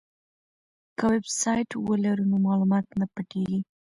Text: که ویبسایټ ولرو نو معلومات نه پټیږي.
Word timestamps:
که 0.97 1.03
ویبسایټ 1.13 1.69
ولرو 1.87 2.25
نو 2.31 2.37
معلومات 2.45 2.85
نه 2.99 3.05
پټیږي. 3.13 3.59